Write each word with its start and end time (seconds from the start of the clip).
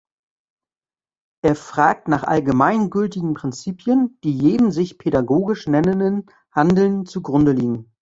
Er 1.43 1.55
fragt 1.55 2.07
nach 2.07 2.23
allgemeingültigen 2.23 3.35
Prinzipien, 3.35 4.17
die 4.23 4.31
jedem 4.31 4.71
sich 4.71 4.97
pädagogisch 4.97 5.67
nennenden 5.67 6.25
Handeln 6.49 7.05
zu 7.05 7.21
Grunde 7.21 7.51
liegen. 7.51 7.91